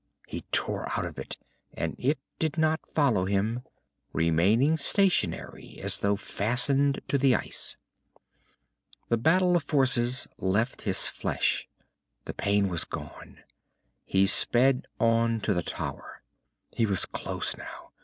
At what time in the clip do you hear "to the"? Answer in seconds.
7.07-7.35, 15.41-15.61